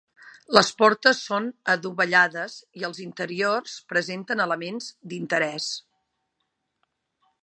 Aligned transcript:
Les 0.57 0.69
portes 0.77 1.19
són 1.25 1.49
adovellades 1.73 2.55
i 2.81 2.87
els 2.89 3.01
interiors 3.05 3.75
presenten 3.93 4.41
elements 4.47 4.87
d'interès. 5.13 5.69